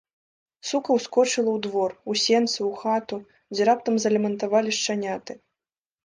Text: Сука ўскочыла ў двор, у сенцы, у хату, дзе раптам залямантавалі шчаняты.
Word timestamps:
Сука 0.67 0.89
ўскочыла 0.99 1.31
ў 1.53 1.59
двор, 1.65 1.91
у 2.13 2.15
сенцы, 2.21 2.57
у 2.67 2.69
хату, 2.79 3.19
дзе 3.55 3.67
раптам 3.69 3.99
залямантавалі 4.05 4.71
шчаняты. 4.79 5.37